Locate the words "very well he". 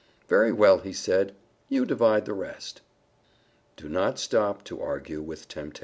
0.27-0.93